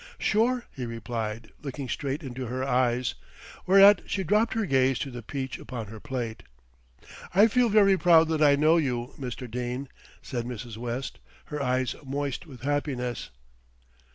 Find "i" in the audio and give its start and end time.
7.35-7.45, 8.41-8.55